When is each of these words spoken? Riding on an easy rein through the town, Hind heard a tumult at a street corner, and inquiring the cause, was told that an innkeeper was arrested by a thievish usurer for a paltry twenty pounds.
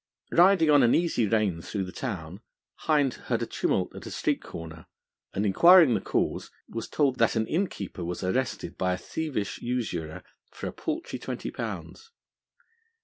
Riding 0.31 0.71
on 0.71 0.81
an 0.81 0.95
easy 0.95 1.27
rein 1.27 1.61
through 1.61 1.83
the 1.83 1.91
town, 1.91 2.41
Hind 2.87 3.13
heard 3.29 3.43
a 3.43 3.45
tumult 3.45 3.93
at 3.95 4.07
a 4.07 4.09
street 4.09 4.41
corner, 4.41 4.87
and 5.31 5.45
inquiring 5.45 5.93
the 5.93 6.01
cause, 6.01 6.49
was 6.67 6.87
told 6.87 7.19
that 7.19 7.35
an 7.35 7.45
innkeeper 7.45 8.03
was 8.03 8.23
arrested 8.23 8.79
by 8.79 8.93
a 8.93 8.97
thievish 8.97 9.61
usurer 9.61 10.23
for 10.49 10.65
a 10.65 10.73
paltry 10.73 11.19
twenty 11.19 11.51
pounds. 11.51 12.09